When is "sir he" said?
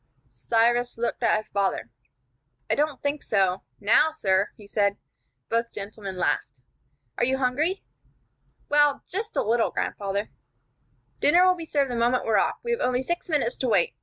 4.11-4.65